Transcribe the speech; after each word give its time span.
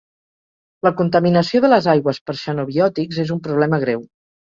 La 0.87 0.91
contaminació 1.01 1.63
de 1.67 1.71
les 1.75 1.91
aigües 1.95 2.23
per 2.31 2.39
xenobiòtics 2.47 3.25
és 3.29 3.39
un 3.39 3.47
problema 3.51 3.85
greu. 3.89 4.07